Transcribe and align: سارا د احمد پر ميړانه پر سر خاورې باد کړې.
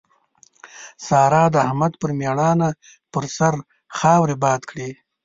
سارا 1.07 1.43
د 1.51 1.55
احمد 1.65 1.93
پر 2.01 2.09
ميړانه 2.19 2.69
پر 3.11 3.23
سر 3.37 3.53
خاورې 3.97 4.35
باد 4.43 4.61
کړې. 4.69 4.89